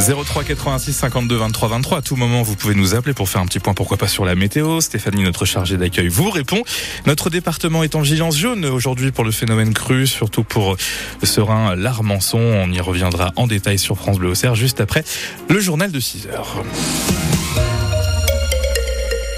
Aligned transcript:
03 0.00 0.44
86 0.44 0.94
52 0.94 1.36
23 1.36 1.68
23. 1.68 1.98
À 1.98 2.02
tout 2.02 2.16
moment, 2.16 2.42
vous 2.42 2.56
pouvez 2.56 2.74
nous 2.74 2.94
appeler 2.94 3.12
pour 3.12 3.28
faire 3.28 3.42
un 3.42 3.46
petit 3.46 3.58
point, 3.58 3.74
pourquoi 3.74 3.98
pas 3.98 4.08
sur 4.08 4.24
la 4.24 4.34
météo. 4.34 4.80
Stéphanie, 4.80 5.22
notre 5.22 5.44
chargée 5.44 5.76
d'accueil, 5.76 6.08
vous 6.08 6.30
répond. 6.30 6.62
Notre 7.06 7.28
département 7.28 7.82
est 7.82 7.94
en 7.94 8.00
vigilance 8.00 8.36
jaune 8.36 8.64
aujourd'hui 8.64 9.12
pour 9.12 9.24
le 9.24 9.30
phénomène 9.30 9.74
cru, 9.74 10.06
surtout 10.06 10.42
pour 10.42 10.76
le 11.20 11.26
serein 11.26 11.76
l'Armançon. 11.76 12.38
On 12.38 12.72
y 12.72 12.80
reviendra 12.80 13.32
en 13.36 13.46
détail 13.46 13.78
sur 13.78 13.96
France 13.96 14.18
Bleu 14.18 14.30
Auxerre 14.30 14.54
juste 14.54 14.80
après 14.80 15.04
le 15.48 15.60
journal 15.60 15.92
de 15.92 16.00
6 16.00 16.28
heures. 16.28 16.64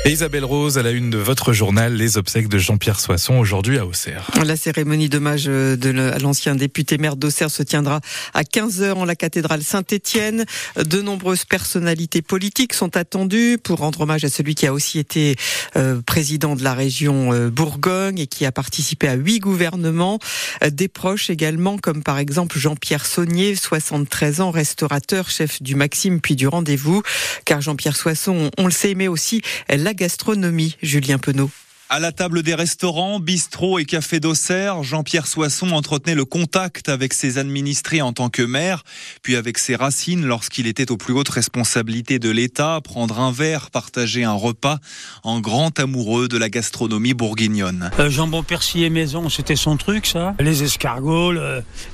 Isabelle 0.05 0.45
Rose, 0.45 0.79
à 0.79 0.83
la 0.83 0.91
une 0.91 1.11
de 1.11 1.19
votre 1.19 1.53
journal, 1.53 1.95
les 1.95 2.19
obsèques 2.19 2.49
de 2.49 2.59
Jean-Pierre 2.59 2.99
Soisson 2.99 3.39
aujourd'hui 3.39 3.79
à 3.79 3.87
Auxerre. 3.87 4.33
La 4.45 4.57
cérémonie 4.57 5.09
d'hommage 5.09 5.45
de 5.45 6.19
l'ancien 6.21 6.57
député 6.57 6.99
maire 6.99 7.15
d'Auxerre 7.15 7.53
se 7.53 7.63
tiendra 7.63 8.01
à 8.35 8.43
15h 8.43 8.95
en 8.95 9.05
la 9.05 9.15
cathédrale 9.15 9.63
Saint-Étienne. 9.63 10.45
De 10.75 11.01
nombreuses 11.03 11.45
personnalités 11.45 12.21
politiques 12.21 12.75
sont 12.75 12.97
attendues 12.97 13.59
pour 13.63 13.79
rendre 13.79 14.01
hommage 14.01 14.25
à 14.25 14.29
celui 14.29 14.57
qui 14.57 14.67
a 14.67 14.73
aussi 14.73 14.99
été 14.99 15.37
euh, 15.77 16.03
président 16.05 16.57
de 16.57 16.65
la 16.65 16.75
région 16.75 17.33
euh, 17.33 17.49
Bourgogne 17.49 18.19
et 18.19 18.27
qui 18.27 18.45
a 18.45 18.51
participé 18.51 19.07
à 19.07 19.15
huit 19.15 19.39
gouvernements. 19.39 20.19
Euh, 20.65 20.71
des 20.71 20.89
proches 20.89 21.31
également, 21.31 21.79
comme 21.79 22.03
par 22.03 22.19
exemple 22.19 22.59
Jean-Pierre 22.59 23.07
Saunier, 23.07 23.55
73 23.55 24.41
ans, 24.41 24.51
restaurateur, 24.51 25.31
chef 25.31 25.63
du 25.63 25.77
Maxime 25.77 26.21
puis 26.21 26.35
du 26.35 26.49
Rendez-vous. 26.49 27.03
Car 27.45 27.61
Jean-Pierre 27.61 27.97
Soisson, 27.97 28.51
on 28.59 28.65
le 28.65 28.73
sait, 28.73 28.91
aimait 28.91 29.07
aussi 29.07 29.43
la 29.69 29.92
gastronomie, 29.95 30.77
Julien 30.83 31.19
Penaud. 31.19 31.51
À 31.95 32.01
la 32.01 32.11
table 32.11 32.43
des 32.43 32.55
restaurants, 32.55 33.21
bistrots 33.21 33.79
et 33.79 33.85
cafés 33.85 34.19
d'Auxerre, 34.19 34.83
Jean-Pierre 34.83 35.27
Soisson 35.27 35.73
entretenait 35.73 36.15
le 36.15 36.25
contact 36.25 36.89
avec 36.89 37.13
ses 37.13 37.37
administrés 37.37 38.01
en 38.01 38.15
tant 38.15 38.31
que 38.31 38.41
maire, 38.41 38.83
puis 39.21 39.37
avec 39.37 39.59
ses 39.59 39.77
racines 39.77 40.25
lorsqu'il 40.25 40.67
était 40.67 40.91
aux 40.91 40.97
plus 40.97 41.13
hautes 41.13 41.29
responsabilités 41.29 42.19
de 42.19 42.31
l'État, 42.31 42.81
prendre 42.83 43.21
un 43.21 43.31
verre, 43.31 43.71
partager 43.71 44.25
un 44.25 44.33
repas, 44.33 44.79
en 45.23 45.41
grand 45.41 45.79
amoureux 45.79 46.29
de 46.29 46.39
la 46.39 46.49
gastronomie 46.49 47.13
bourguignonne. 47.13 47.91
Euh, 47.99 48.09
jambon 48.09 48.43
persillé 48.43 48.89
maison, 48.89 49.29
c'était 49.29 49.55
son 49.55 49.77
truc 49.77 50.07
ça. 50.07 50.35
Les 50.41 50.63
escargots, 50.63 51.35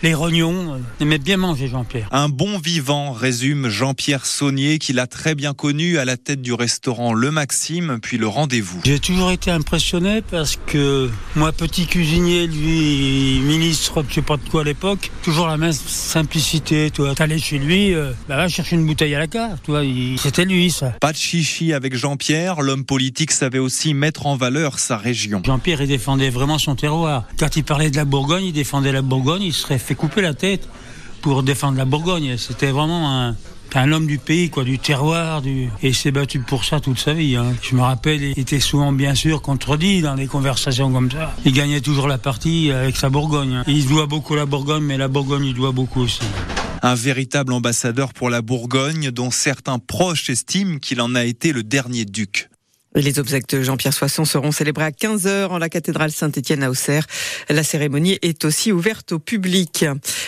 les 0.04 0.14
rognons, 0.14 0.74
euh, 0.74 0.78
il 1.00 1.06
aimait 1.08 1.18
bien 1.18 1.38
manger 1.38 1.66
Jean-Pierre. 1.66 2.06
Un 2.12 2.28
bon 2.28 2.60
vivant, 2.60 3.10
résume 3.10 3.68
Jean-Pierre 3.68 4.26
Saunier, 4.26 4.78
qu'il 4.78 5.00
a 5.00 5.08
très 5.08 5.34
bien 5.34 5.54
connu 5.54 5.98
à 5.98 6.04
la 6.04 6.16
tête 6.16 6.40
du 6.40 6.52
restaurant 6.52 7.12
Le 7.12 7.32
Maxime, 7.32 7.98
puis 8.00 8.16
le 8.16 8.28
Rendez-vous. 8.28 8.80
J'ai 8.84 9.00
toujours 9.00 9.32
été 9.32 9.50
impressionné 9.50 9.87
parce 10.30 10.56
que 10.66 11.10
moi, 11.34 11.52
petit 11.52 11.86
cuisinier, 11.86 12.46
lui, 12.46 13.40
ministre, 13.40 14.04
je 14.08 14.16
sais 14.16 14.22
pas 14.22 14.36
de 14.36 14.46
quoi 14.48 14.60
à 14.60 14.64
l'époque, 14.64 15.10
toujours 15.22 15.46
la 15.46 15.56
même 15.56 15.72
simplicité. 15.72 16.90
Tu 16.90 17.02
allais 17.18 17.38
chez 17.38 17.58
lui, 17.58 17.94
euh, 17.94 18.12
bah, 18.28 18.36
va 18.36 18.48
chercher 18.48 18.76
une 18.76 18.84
bouteille 18.84 19.14
à 19.14 19.18
la 19.18 19.26
carte. 19.26 19.70
C'était 20.18 20.44
lui, 20.44 20.70
ça. 20.70 20.90
Pas 21.00 21.12
de 21.12 21.16
chichi 21.16 21.72
avec 21.72 21.96
Jean-Pierre. 21.96 22.60
L'homme 22.60 22.84
politique 22.84 23.30
savait 23.30 23.58
aussi 23.58 23.94
mettre 23.94 24.26
en 24.26 24.36
valeur 24.36 24.78
sa 24.78 24.98
région. 24.98 25.40
Jean-Pierre, 25.44 25.80
il 25.80 25.88
défendait 25.88 26.30
vraiment 26.30 26.58
son 26.58 26.74
terroir. 26.74 27.24
Quand 27.38 27.56
il 27.56 27.64
parlait 27.64 27.90
de 27.90 27.96
la 27.96 28.04
Bourgogne, 28.04 28.46
il 28.46 28.52
défendait 28.52 28.92
la 28.92 29.02
Bourgogne. 29.02 29.42
Il 29.42 29.54
serait 29.54 29.78
fait 29.78 29.94
couper 29.94 30.20
la 30.20 30.34
tête 30.34 30.68
pour 31.22 31.42
défendre 31.42 31.78
la 31.78 31.86
Bourgogne. 31.86 32.36
C'était 32.36 32.72
vraiment 32.72 33.10
un, 33.10 33.36
un 33.76 33.92
homme 33.92 34.06
du 34.06 34.18
pays, 34.18 34.50
quoi, 34.50 34.64
du 34.64 34.78
terroir, 34.78 35.42
du... 35.42 35.64
et 35.82 35.88
il 35.88 35.94
s'est 35.94 36.10
battu 36.10 36.40
pour 36.40 36.64
ça 36.64 36.80
toute 36.80 36.98
sa 36.98 37.12
vie. 37.12 37.36
Hein. 37.36 37.54
Je 37.62 37.74
me 37.74 37.82
rappelle, 37.82 38.22
il 38.22 38.38
était 38.38 38.60
souvent 38.60 38.92
bien 38.92 39.14
sûr 39.14 39.42
contredit 39.42 40.02
dans 40.02 40.14
des 40.14 40.26
conversations 40.26 40.90
comme 40.92 41.10
ça. 41.10 41.34
Il 41.44 41.52
gagnait 41.52 41.80
toujours 41.80 42.08
la 42.08 42.18
partie 42.18 42.70
avec 42.72 42.96
sa 42.96 43.10
Bourgogne. 43.10 43.54
Hein. 43.54 43.64
Il 43.66 43.86
doit 43.86 44.06
beaucoup 44.06 44.34
la 44.34 44.46
Bourgogne, 44.46 44.84
mais 44.84 44.96
la 44.96 45.08
Bourgogne 45.08 45.44
il 45.46 45.54
doit 45.54 45.72
beaucoup 45.72 46.02
aussi. 46.02 46.20
Un 46.82 46.94
véritable 46.94 47.52
ambassadeur 47.52 48.12
pour 48.12 48.30
la 48.30 48.40
Bourgogne, 48.40 49.10
dont 49.10 49.30
certains 49.30 49.78
proches 49.78 50.30
estiment 50.30 50.78
qu'il 50.78 51.00
en 51.00 51.14
a 51.14 51.24
été 51.24 51.52
le 51.52 51.62
dernier 51.62 52.04
duc. 52.04 52.47
Les 52.98 53.20
obsèques 53.20 53.48
de 53.50 53.62
Jean-Pierre 53.62 53.94
Soisson 53.94 54.24
seront 54.24 54.50
célébrées 54.50 54.86
à 54.86 54.90
15h 54.90 55.50
en 55.50 55.58
la 55.58 55.68
cathédrale 55.68 56.10
Saint-Étienne 56.10 56.64
à 56.64 56.70
Auxerre. 56.70 57.06
La 57.48 57.62
cérémonie 57.62 58.18
est 58.22 58.44
aussi 58.44 58.72
ouverte 58.72 59.12
au 59.12 59.20
public. 59.20 59.84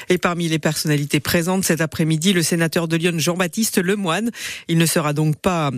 Et 0.08 0.18
parmi 0.18 0.46
les 0.46 0.60
personnalités 0.60 1.18
présentes 1.18 1.64
cet 1.64 1.80
après-midi, 1.80 2.32
le 2.32 2.44
sénateur 2.44 2.86
de 2.86 2.96
Lyon 2.96 3.18
Jean-Baptiste 3.18 3.78
Lemoine. 3.78 4.30
Il 4.68 4.78
ne 4.78 4.86
sera 4.86 5.12
donc 5.12 5.36
pas 5.36 5.72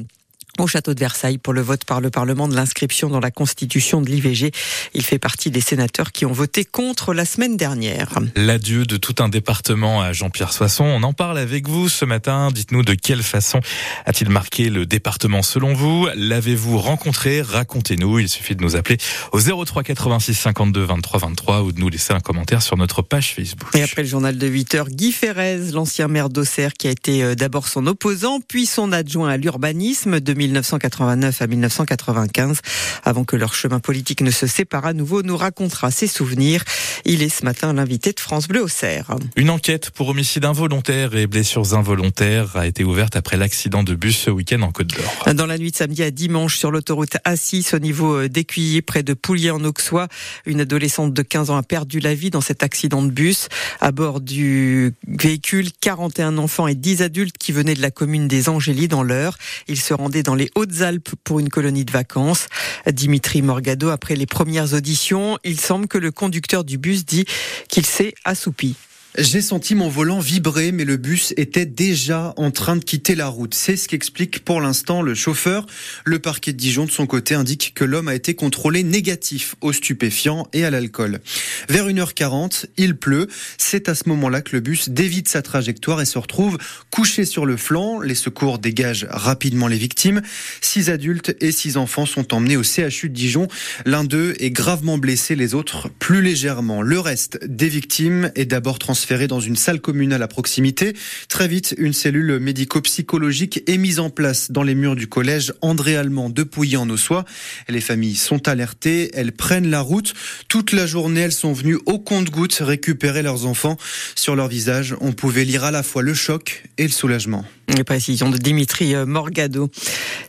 au 0.58 0.66
château 0.66 0.92
de 0.94 1.00
Versailles 1.00 1.38
pour 1.38 1.52
le 1.52 1.62
vote 1.62 1.84
par 1.84 2.00
le 2.00 2.10
Parlement 2.10 2.46
de 2.46 2.54
l'inscription 2.54 3.08
dans 3.08 3.20
la 3.20 3.30
Constitution 3.30 4.02
de 4.02 4.10
l'IVG. 4.10 4.52
Il 4.94 5.02
fait 5.02 5.18
partie 5.18 5.50
des 5.50 5.60
sénateurs 5.60 6.12
qui 6.12 6.26
ont 6.26 6.32
voté 6.32 6.64
contre 6.64 7.14
la 7.14 7.24
semaine 7.24 7.56
dernière. 7.56 8.18
L'adieu 8.36 8.84
de 8.84 8.96
tout 8.96 9.14
un 9.20 9.28
département 9.28 10.02
à 10.02 10.12
Jean-Pierre 10.12 10.52
Soisson. 10.52 10.84
On 10.84 11.02
en 11.02 11.14
parle 11.14 11.38
avec 11.38 11.68
vous 11.68 11.88
ce 11.88 12.04
matin. 12.04 12.50
Dites-nous 12.52 12.82
de 12.82 12.94
quelle 12.94 13.22
façon 13.22 13.60
a-t-il 14.04 14.28
marqué 14.28 14.68
le 14.68 14.84
département 14.84 15.42
selon 15.42 15.72
vous? 15.72 16.08
L'avez-vous 16.14 16.78
rencontré? 16.78 17.40
Racontez-nous. 17.40 18.18
Il 18.18 18.28
suffit 18.28 18.54
de 18.54 18.62
nous 18.62 18.76
appeler 18.76 18.98
au 19.32 19.40
03 19.40 19.82
86 19.82 20.34
52 20.34 20.82
23 20.82 21.20
23 21.20 21.62
ou 21.62 21.72
de 21.72 21.80
nous 21.80 21.88
laisser 21.88 22.12
un 22.12 22.20
commentaire 22.20 22.62
sur 22.62 22.76
notre 22.76 23.00
page 23.00 23.34
Facebook. 23.34 23.70
Et 23.74 23.82
après 23.82 24.02
le 24.02 24.08
journal 24.08 24.36
de 24.36 24.46
8 24.46 24.74
heures, 24.74 24.90
Guy 24.90 25.12
Ferrez, 25.12 25.72
l'ancien 25.72 26.08
maire 26.08 26.28
d'Auxerre 26.28 26.74
qui 26.74 26.88
a 26.88 26.90
été 26.90 27.22
euh, 27.22 27.34
d'abord 27.34 27.68
son 27.68 27.86
opposant, 27.86 28.40
puis 28.46 28.66
son 28.66 28.92
adjoint 28.92 29.30
à 29.30 29.36
l'urbanisme 29.36 30.20
de 30.20 30.32
1989 30.46 31.42
à 31.42 31.46
1995, 31.46 32.58
avant 33.04 33.24
que 33.24 33.36
leur 33.36 33.54
chemin 33.54 33.80
politique 33.80 34.20
ne 34.20 34.30
se 34.30 34.46
sépare 34.46 34.86
à 34.86 34.92
nouveau, 34.92 35.22
nous 35.22 35.36
racontera 35.36 35.90
ses 35.90 36.06
souvenirs. 36.06 36.64
Il 37.04 37.22
est 37.22 37.28
ce 37.28 37.44
matin 37.44 37.72
l'invité 37.72 38.12
de 38.12 38.20
France 38.20 38.48
Bleu 38.48 38.62
au 38.62 38.68
Cerf. 38.68 39.10
Une 39.36 39.50
enquête 39.50 39.90
pour 39.90 40.08
homicide 40.08 40.44
involontaire 40.44 41.14
et 41.14 41.26
blessures 41.26 41.74
involontaires 41.74 42.56
a 42.56 42.66
été 42.66 42.84
ouverte 42.84 43.16
après 43.16 43.36
l'accident 43.36 43.82
de 43.82 43.94
bus 43.94 44.16
ce 44.16 44.30
week-end 44.30 44.62
en 44.62 44.72
Côte 44.72 44.88
d'Or. 44.88 45.34
Dans 45.34 45.46
la 45.46 45.58
nuit 45.58 45.70
de 45.70 45.76
samedi 45.76 46.02
à 46.02 46.10
dimanche 46.10 46.56
sur 46.56 46.70
l'autoroute 46.70 47.16
A6 47.26 47.74
au 47.74 47.78
niveau 47.78 48.14
euh, 48.14 48.28
d'Écuyer 48.28 48.82
près 48.82 49.02
de 49.02 49.14
Poulier 49.14 49.50
en 49.50 49.64
Auxois, 49.64 50.08
une 50.46 50.60
adolescente 50.60 51.12
de 51.12 51.22
15 51.22 51.50
ans 51.50 51.56
a 51.56 51.62
perdu 51.62 52.00
la 52.00 52.14
vie 52.14 52.30
dans 52.30 52.40
cet 52.40 52.62
accident 52.62 53.02
de 53.02 53.10
bus. 53.10 53.48
À 53.80 53.92
bord 53.92 54.20
du 54.20 54.94
véhicule, 55.06 55.68
41 55.80 56.38
enfants 56.38 56.66
et 56.66 56.74
10 56.74 57.02
adultes 57.02 57.38
qui 57.38 57.52
venaient 57.52 57.74
de 57.74 57.82
la 57.82 57.90
commune 57.90 58.28
des 58.28 58.48
Angélies 58.48 58.88
dans 58.88 59.02
l'heure. 59.02 59.36
Ils 59.68 59.80
se 59.80 59.94
rendaient 59.94 60.22
dans 60.22 60.31
les 60.34 60.50
Hautes-Alpes 60.54 61.10
pour 61.24 61.40
une 61.40 61.48
colonie 61.48 61.84
de 61.84 61.92
vacances. 61.92 62.48
Dimitri 62.90 63.42
Morgado, 63.42 63.90
après 63.90 64.16
les 64.16 64.26
premières 64.26 64.74
auditions, 64.74 65.38
il 65.44 65.60
semble 65.60 65.88
que 65.88 65.98
le 65.98 66.10
conducteur 66.10 66.64
du 66.64 66.78
bus 66.78 67.04
dit 67.04 67.24
qu'il 67.68 67.86
s'est 67.86 68.14
assoupi. 68.24 68.76
J'ai 69.18 69.42
senti 69.42 69.74
mon 69.74 69.90
volant 69.90 70.20
vibrer, 70.20 70.72
mais 70.72 70.86
le 70.86 70.96
bus 70.96 71.34
était 71.36 71.66
déjà 71.66 72.32
en 72.38 72.50
train 72.50 72.76
de 72.76 72.84
quitter 72.84 73.14
la 73.14 73.28
route. 73.28 73.52
C'est 73.52 73.76
ce 73.76 73.86
qu'explique 73.86 74.42
pour 74.42 74.62
l'instant 74.62 75.02
le 75.02 75.14
chauffeur. 75.14 75.66
Le 76.06 76.18
parquet 76.18 76.54
de 76.54 76.56
Dijon, 76.56 76.86
de 76.86 76.90
son 76.90 77.06
côté, 77.06 77.34
indique 77.34 77.72
que 77.74 77.84
l'homme 77.84 78.08
a 78.08 78.14
été 78.14 78.34
contrôlé 78.34 78.82
négatif 78.82 79.54
aux 79.60 79.74
stupéfiants 79.74 80.48
et 80.54 80.64
à 80.64 80.70
l'alcool. 80.70 81.20
Vers 81.68 81.88
1h40, 81.88 82.64
il 82.78 82.96
pleut. 82.96 83.28
C'est 83.58 83.90
à 83.90 83.94
ce 83.94 84.08
moment-là 84.08 84.40
que 84.40 84.56
le 84.56 84.60
bus 84.60 84.88
dévite 84.88 85.28
sa 85.28 85.42
trajectoire 85.42 86.00
et 86.00 86.06
se 86.06 86.16
retrouve 86.16 86.56
couché 86.90 87.26
sur 87.26 87.44
le 87.44 87.58
flanc. 87.58 88.00
Les 88.00 88.14
secours 88.14 88.58
dégagent 88.58 89.06
rapidement 89.10 89.68
les 89.68 89.76
victimes. 89.76 90.22
Six 90.62 90.88
adultes 90.88 91.36
et 91.40 91.52
six 91.52 91.76
enfants 91.76 92.06
sont 92.06 92.32
emmenés 92.32 92.56
au 92.56 92.62
CHU 92.62 93.10
de 93.10 93.14
Dijon. 93.14 93.46
L'un 93.84 94.04
d'eux 94.04 94.36
est 94.38 94.50
gravement 94.50 94.96
blessé, 94.96 95.36
les 95.36 95.54
autres 95.54 95.90
plus 95.98 96.22
légèrement. 96.22 96.80
Le 96.80 96.98
reste 96.98 97.40
des 97.44 97.68
victimes 97.68 98.32
est 98.36 98.46
d'abord 98.46 98.78
transféré 98.78 99.01
transféré 99.02 99.26
dans 99.26 99.40
une 99.40 99.56
salle 99.56 99.80
communale 99.80 100.22
à 100.22 100.28
proximité. 100.28 100.94
Très 101.28 101.48
vite, 101.48 101.74
une 101.76 101.92
cellule 101.92 102.38
médico-psychologique 102.38 103.64
est 103.66 103.76
mise 103.76 103.98
en 103.98 104.10
place 104.10 104.52
dans 104.52 104.62
les 104.62 104.76
murs 104.76 104.94
du 104.94 105.08
collège 105.08 105.52
André 105.60 105.96
Allemand 105.96 106.30
de 106.30 106.44
Pouilly 106.44 106.76
en 106.76 106.88
Ossois. 106.88 107.24
Les 107.68 107.80
familles 107.80 108.14
sont 108.14 108.46
alertées, 108.46 109.10
elles 109.14 109.32
prennent 109.32 109.68
la 109.68 109.80
route. 109.80 110.14
Toute 110.46 110.70
la 110.70 110.86
journée, 110.86 111.22
elles 111.22 111.32
sont 111.32 111.52
venues 111.52 111.80
au 111.86 111.98
compte-gouttes 111.98 112.60
récupérer 112.60 113.22
leurs 113.22 113.44
enfants. 113.44 113.76
Sur 114.14 114.36
leur 114.36 114.46
visage, 114.46 114.94
on 115.00 115.10
pouvait 115.10 115.44
lire 115.44 115.64
à 115.64 115.72
la 115.72 115.82
fois 115.82 116.02
le 116.02 116.14
choc 116.14 116.62
et 116.78 116.84
le 116.84 116.90
soulagement. 116.90 117.44
Les 117.68 117.84
précisions 117.84 118.28
de 118.28 118.38
Dimitri 118.38 118.94
euh, 118.94 119.06
Morgado. 119.06 119.70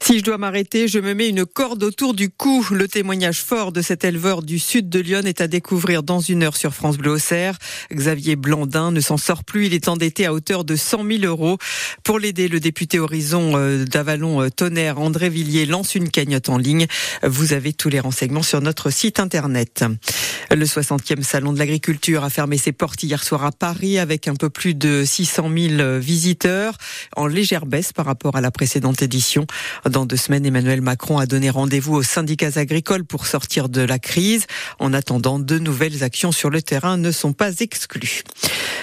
Si 0.02 0.20
je 0.20 0.24
dois 0.24 0.38
m'arrêter, 0.38 0.88
je 0.88 1.00
me 1.00 1.14
mets 1.14 1.30
une 1.30 1.46
corde 1.46 1.84
autour 1.84 2.14
du 2.14 2.30
cou. 2.30 2.66
Le 2.72 2.88
témoignage 2.88 3.42
fort 3.42 3.72
de 3.72 3.82
cet 3.82 4.04
éleveur 4.04 4.44
du 4.44 4.60
sud 4.60 4.88
de 4.88 5.00
Lyon 5.00 5.22
est 5.26 5.42
à 5.42 5.48
découvrir 5.48 6.04
dans 6.04 6.20
une 6.20 6.44
heure 6.44 6.56
sur 6.56 6.74
France 6.74 6.98
Bleu 6.98 7.12
Auxerre. 7.12 7.58
Xavier 7.92 8.36
Blandin 8.36 8.92
ne 8.92 9.00
s'en 9.00 9.18
sort 9.18 9.44
plus. 9.44 9.66
Il 9.66 9.74
est 9.74 9.88
endetté 9.88 10.26
à 10.26 10.34
hauteur 10.34 10.64
de 10.64 10.76
100 10.76 11.06
000 11.06 11.24
euros. 11.24 11.58
Pour 12.04 12.20
l'aider, 12.20 12.48
le 12.48 12.60
député 12.60 13.00
Horizon 13.00 13.54
euh, 13.56 13.86
d'Avalon 13.86 14.44
euh, 14.44 14.50
Tonnerre, 14.50 15.00
André 15.00 15.30
Villiers, 15.30 15.66
lance 15.66 15.96
une 15.96 16.10
cagnotte 16.10 16.50
en 16.50 16.58
ligne. 16.58 16.86
Vous 17.24 17.54
avez 17.54 17.74
tous 17.74 17.90
les 17.90 18.00
renseignements 18.00 18.44
sur 18.44 18.62
notre 18.62 18.92
site 18.92 19.20
internet. 19.20 19.84
Le 20.52 20.66
60e 20.66 21.24
salon 21.24 21.54
de 21.54 21.60
l'agriculture 21.60 22.24
a 22.24 22.30
fermé 22.30 22.58
ses 22.58 22.74
portes 22.74 23.02
hier 23.02 23.24
soir 23.24 23.44
à 23.46 23.52
Paris 23.52 23.98
avec 23.98 24.28
un 24.28 24.36
peu 24.36 24.50
plus 24.50 24.76
de 24.76 25.04
600 25.06 25.50
000 25.56 26.00
visiteurs. 26.00 26.78
Légère 27.28 27.66
baisse 27.66 27.94
par 27.94 28.06
rapport 28.06 28.36
à 28.36 28.42
la 28.42 28.52
précédente 28.52 29.02
édition. 29.02 29.46
Dans 29.90 30.06
deux 30.06 30.18
semaines, 30.18 30.46
Emmanuel 30.46 30.82
Macron 30.82 31.18
a 31.18 31.26
donné 31.26 31.50
rendez-vous 31.50 31.96
aux 31.96 32.04
syndicats 32.04 32.58
agricoles 32.58 33.06
pour 33.06 33.28
sortir 33.28 33.70
de 33.70 33.82
la 33.82 34.00
crise. 34.00 34.46
En 34.80 34.94
attendant, 34.94 35.40
de 35.40 35.60
nouvelles 35.60 36.04
actions 36.04 36.32
sur 36.32 36.50
le 36.50 36.62
terrain 36.62 36.98
ne 36.98 37.12
sont 37.12 37.34
pas 37.34 37.60
exclues. 37.60 38.24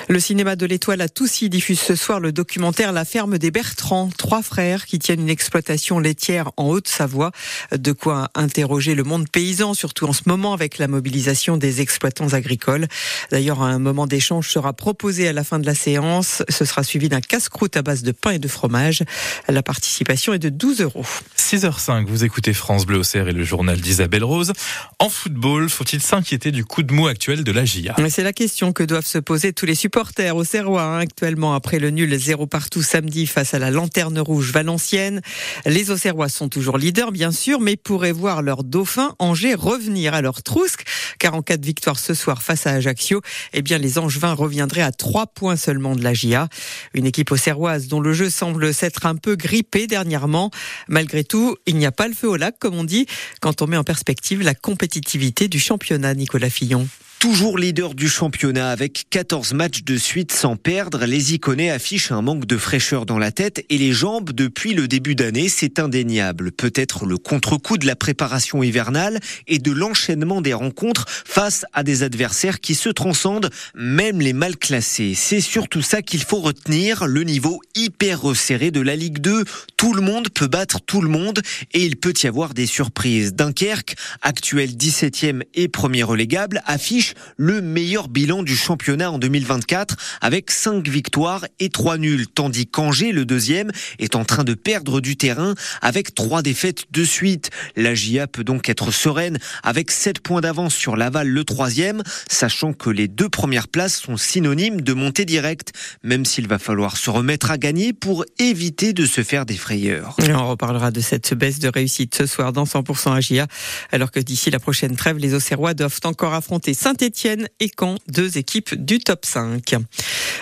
Le 0.09 0.19
cinéma 0.19 0.57
de 0.57 0.67
l'Étoile 0.67 1.03
à 1.03 1.09
Toussy 1.09 1.49
diffuse 1.49 1.79
ce 1.79 1.95
soir 1.95 2.19
le 2.19 2.33
documentaire 2.33 2.93
La 2.93 3.05
ferme 3.05 3.39
des 3.39 3.53
Bertrands, 3.53 4.11
trois 4.17 4.43
frères 4.43 4.87
qui 4.87 4.99
tiennent 4.99 5.21
une 5.21 5.31
exploitation 5.31 6.01
laitière 6.01 6.51
en 6.57 6.69
Haute-Savoie. 6.69 7.31
De 7.71 7.93
quoi 7.93 8.29
interroger 8.35 8.97
le 8.97 9.05
monde 9.05 9.29
paysan, 9.31 9.73
surtout 9.73 10.07
en 10.07 10.13
ce 10.13 10.23
moment 10.27 10.53
avec 10.53 10.79
la 10.79 10.89
mobilisation 10.89 11.57
des 11.57 11.81
exploitants 11.81 12.33
agricoles. 12.33 12.89
D'ailleurs, 13.31 13.63
un 13.63 13.79
moment 13.79 14.09
d'échange 14.09 14.49
sera 14.49 14.73
proposé 14.73 15.29
à 15.29 15.33
la 15.33 15.45
fin 15.45 15.61
de 15.61 15.67
la 15.67 15.77
séance. 15.77 16.43
Ce 16.49 16.65
sera 16.65 16.83
suivi 16.83 17.09
d'un 17.09 17.21
casse-croûte 17.21 17.77
à 17.77 17.83
base 17.83 18.03
de 18.03 18.13
pain 18.13 18.30
et 18.31 18.39
de 18.39 18.49
fromage. 18.49 19.03
La 19.49 19.63
participation 19.63 20.33
est 20.33 20.39
de 20.39 20.49
12 20.49 20.81
euros. 20.81 21.07
6h05, 21.37 22.07
vous 22.07 22.25
écoutez 22.25 22.53
France 22.53 22.87
Bleu 22.87 22.99
au 22.99 23.03
et 23.03 23.33
le 23.33 23.45
journal 23.45 23.81
d'Isabelle 23.81 24.25
Rose. 24.25 24.53
En 24.99 25.09
football, 25.09 25.69
faut-il 25.69 26.01
s'inquiéter 26.01 26.53
du 26.53 26.65
coup 26.65 26.83
de 26.83 26.93
mou 26.93 27.09
actuel 27.09 27.45
de 27.45 27.53
la 27.53 27.65
GIA 27.65 27.97
C'est 28.09 28.23
la 28.23 28.33
question 28.33 28.73
que 28.73 28.83
doivent 28.83 29.07
se 29.07 29.19
poser 29.19 29.53
tous 29.53 29.67
les 29.67 29.75
supporters 29.75 30.37
au 30.37 30.45
Serrois 30.45 30.83
hein, 30.83 30.99
actuellement 30.99 31.55
après 31.55 31.79
le 31.79 31.91
nul 31.91 32.17
0 32.17 32.47
partout 32.47 32.83
samedi 32.83 33.27
face 33.27 33.55
à 33.55 33.59
la 33.59 33.71
Lanterne 33.71 34.21
Rouge 34.21 34.53
Valencienne. 34.53 35.23
Les 35.67 35.91
Auxerrois 35.91 36.29
sont 36.29 36.49
toujours 36.49 36.79
leaders 36.79 37.11
bien 37.11 37.33
sûr, 37.33 37.61
mais 37.61 37.77
pourraient 37.77 38.13
voir 38.13 38.43
leur 38.43 38.63
dauphin 38.63 39.15
Angers 39.19 39.55
revenir 39.55 40.15
à 40.15 40.23
leur 40.23 40.43
trousque, 40.43 40.85
car 41.19 41.35
en 41.35 41.43
cas 41.43 41.57
de 41.57 41.67
victoire 41.67 41.99
ce 41.99 42.15
soir 42.15 42.43
face 42.43 42.67
à 42.67 42.73
Ajaccio, 42.73 43.23
eh 43.53 43.63
bien 43.63 43.79
les 43.79 43.99
Angevins 43.99 44.35
reviendraient 44.35 44.83
à 44.83 44.93
3 44.93 45.27
points 45.29 45.57
seulement 45.57 45.97
de 45.97 46.03
la 46.03 46.15
GIA. 46.15 46.49
Une 46.95 47.07
équipe 47.07 47.33
auxerroise 47.33 47.89
dont 47.89 48.01
le 48.01 48.13
jeu 48.13 48.20
semble 48.29 48.75
s'être 48.75 49.07
un 49.07 49.17
peu 49.17 49.37
grippé 49.37 49.87
dernièrement. 49.87 50.51
Malgré 50.89 51.25
tout, 51.25 51.57
il 51.67 51.77
n'y 51.77 51.87
a 51.87 51.93
pas 51.93 52.09
le 52.09 52.15
feu 52.15 52.29
au 52.29 52.37
lac, 52.37 52.59
comme 52.59 52.75
on 52.75 52.85
dit, 52.85 53.07
quand 53.41 53.63
on 53.63 53.67
met 53.67 53.77
en 53.77 53.85
perspective 53.85 54.43
la 54.43 54.55
compétitivité 54.55 55.49
du 55.49 55.59
championnat, 55.59 56.15
Nicolas 56.15 56.51
Fillon. 56.51 56.89
Toujours 57.21 57.59
leader 57.59 57.95
du 57.95 58.09
championnat 58.09 58.71
avec 58.71 59.05
14 59.11 59.53
matchs 59.53 59.83
de 59.85 59.99
suite 59.99 60.33
sans 60.33 60.57
perdre, 60.57 61.05
les 61.05 61.35
Iconais 61.35 61.69
affichent 61.69 62.13
un 62.13 62.23
manque 62.23 62.47
de 62.47 62.57
fraîcheur 62.57 63.05
dans 63.05 63.19
la 63.19 63.31
tête 63.31 63.63
et 63.69 63.77
les 63.77 63.93
jambes 63.93 64.33
depuis 64.33 64.73
le 64.73 64.89
début 64.89 65.15
d'année, 65.15 65.51
c'est 65.51 65.79
indéniable. 65.81 66.51
Peut-être 66.51 67.05
le 67.05 67.19
contre-coup 67.19 67.77
de 67.77 67.87
la 67.87 67.95
préparation 67.95 68.63
hivernale 68.63 69.21
et 69.47 69.59
de 69.59 69.71
l'enchaînement 69.71 70.41
des 70.41 70.55
rencontres 70.55 71.05
face 71.27 71.67
à 71.75 71.83
des 71.83 72.03
adversaires 72.03 72.59
qui 72.59 72.75
se 72.75 72.89
transcendent, 72.89 73.51
même 73.75 74.23
les 74.23 74.33
mal 74.33 74.57
classés. 74.57 75.13
C'est 75.15 75.43
surtout 75.43 75.83
ça 75.83 76.01
qu'il 76.01 76.23
faut 76.23 76.41
retenir, 76.41 77.07
le 77.07 77.25
niveau 77.25 77.61
hyper 77.75 78.23
resserré 78.23 78.71
de 78.71 78.81
la 78.81 78.97
Ligue 78.97 79.19
2. 79.19 79.45
Tout 79.77 79.93
le 79.93 80.01
monde 80.01 80.31
peut 80.31 80.49
battre 80.49 80.81
tout 80.81 81.03
le 81.03 81.11
monde 81.11 81.43
et 81.75 81.85
il 81.85 81.99
peut 81.99 82.15
y 82.23 82.27
avoir 82.27 82.55
des 82.55 82.67
surprises. 82.67 83.35
Dunkerque, 83.35 83.95
actuel 84.23 84.71
17e 84.71 85.43
et 85.53 85.69
premier 85.69 86.03
relégable, 86.03 86.63
affiche 86.65 87.10
le 87.37 87.61
meilleur 87.61 88.09
bilan 88.09 88.43
du 88.43 88.57
championnat 88.57 89.11
en 89.11 89.19
2024 89.19 89.97
avec 90.21 90.51
5 90.51 90.87
victoires 90.89 91.45
et 91.59 91.69
3 91.69 91.99
nuls, 91.99 92.27
tandis 92.27 92.67
qu'Angers, 92.67 93.13
le 93.13 93.25
deuxième, 93.25 93.71
est 93.99 94.17
en 94.17 94.25
train 94.25 94.45
de 94.45 94.55
perdre 94.55 95.01
du 95.01 95.17
terrain 95.17 95.55
avec 95.83 96.15
3 96.15 96.43
défaites 96.43 96.85
de 96.91 97.05
suite. 97.05 97.51
La 97.77 97.95
GIA 97.95 98.27
peut 98.27 98.45
donc 98.45 98.69
être 98.69 98.91
sereine 98.91 99.39
avec 99.63 99.91
7 99.91 100.21
points 100.21 100.41
d'avance 100.41 100.75
sur 100.75 100.97
Laval, 100.97 101.29
le 101.29 101.45
troisième, 101.45 102.03
sachant 102.29 102.73
que 102.73 102.91
les 102.91 103.09
deux 103.09 103.29
premières 103.29 103.69
places 103.69 104.01
sont 104.01 104.17
synonymes 104.17 104.81
de 104.81 104.93
montée 104.93 105.25
directe, 105.25 105.73
même 106.03 106.25
s'il 106.25 106.49
va 106.49 106.59
falloir 106.59 106.97
se 106.97 107.11
remettre 107.11 107.51
à 107.51 107.59
gagner 107.59 107.93
pour 107.93 108.25
éviter 108.39 108.93
de 108.93 109.07
se 109.07 109.23
faire 109.23 109.47
des 109.47 109.57
frayeurs. 109.57 110.17
on 110.19 110.49
reparlera 110.49 110.91
de 110.91 111.01
cette 111.01 111.35
baisse 111.35 111.59
de 111.59 111.69
réussite 111.69 112.15
ce 112.15 112.27
soir 112.27 112.53
dans 112.53 112.65
100% 112.65 113.15
AGIA, 113.15 113.47
alors 113.93 114.11
que 114.11 114.21
d'ici 114.21 114.51
la 114.51 114.59
prochaine 114.59 114.97
trêve, 114.97 115.19
les 115.19 115.35
Auxerrois 115.35 115.75
doivent 115.75 116.01
encore 116.05 116.35
affronter 116.35 116.75
saint 116.75 116.95
Saint-Etienne 117.01 117.49
et 117.61 117.71
Caen, 117.79 117.97
deux 118.09 118.37
équipes 118.37 118.75
du 118.75 118.99
top 118.99 119.25
5. 119.25 119.75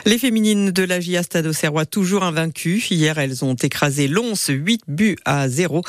Les 0.07 0.19
féminines 0.19 0.73
de 0.73 0.83
la 0.83 0.99
GIA 0.99 1.23
Stade 1.23 1.47
Auxerrois 1.47 1.87
toujours 1.87 2.25
invaincues. 2.25 2.83
Hier, 2.91 3.17
elles 3.19 3.45
ont 3.45 3.55
écrasé 3.55 4.09
Lons 4.09 4.35
8 4.49 4.83
buts 4.89 5.17
à 5.25 5.49
0 5.49 5.83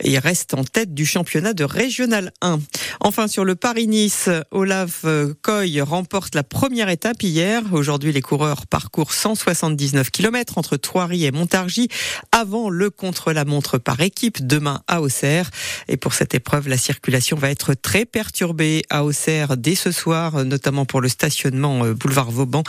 et 0.00 0.18
restent 0.18 0.54
en 0.54 0.64
tête 0.64 0.94
du 0.94 1.04
championnat 1.04 1.52
de 1.52 1.64
Régional 1.64 2.32
1. 2.40 2.58
Enfin, 3.00 3.28
sur 3.28 3.44
le 3.44 3.54
Paris-Nice, 3.54 4.30
Olaf 4.50 5.04
Coy 5.42 5.80
remporte 5.82 6.34
la 6.34 6.42
première 6.42 6.88
étape 6.88 7.22
hier. 7.22 7.62
Aujourd'hui, 7.72 8.12
les 8.12 8.22
coureurs 8.22 8.66
parcourent 8.66 9.12
179 9.12 10.10
km 10.10 10.56
entre 10.56 10.78
Thoiry 10.78 11.26
et 11.26 11.32
Montargis 11.32 11.88
avant 12.32 12.70
le 12.70 12.88
contre-la-montre 12.88 13.76
par 13.76 14.00
équipe 14.00 14.46
demain 14.46 14.82
à 14.88 15.02
Auxerre. 15.02 15.50
Et 15.88 15.98
pour 15.98 16.14
cette 16.14 16.34
épreuve, 16.34 16.68
la 16.68 16.78
circulation 16.78 17.36
va 17.36 17.50
être 17.50 17.74
très 17.74 18.06
perturbée 18.06 18.84
à 18.88 19.04
Auxerre 19.04 19.56
dès 19.58 19.74
ce 19.74 19.90
soir 19.90 20.13
notamment 20.44 20.84
pour 20.84 21.00
le 21.00 21.08
stationnement 21.08 21.84
euh, 21.84 21.94
boulevard 21.94 22.30
Vauban. 22.30 22.62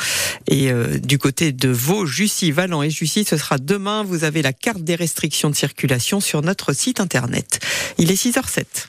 Et 0.48 0.72
euh, 0.72 0.98
du 0.98 1.18
côté 1.18 1.52
de 1.52 1.70
Vaux, 1.70 2.06
Jussy, 2.06 2.52
Valent 2.52 2.84
et 2.84 2.90
Jussy, 2.90 3.24
ce 3.24 3.38
sera 3.38 3.58
demain. 3.58 4.04
Vous 4.04 4.24
avez 4.24 4.42
la 4.42 4.54
carte 4.54 4.84
des 4.84 4.96
restrictions 4.96 5.50
de 5.50 5.56
circulation 5.56 6.20
sur 6.20 6.42
notre 6.42 6.74
site 6.74 7.00
internet. 7.00 7.60
Il 7.98 8.12
est 8.12 8.22
6h07. 8.22 8.88